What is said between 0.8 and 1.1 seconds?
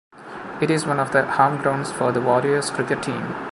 one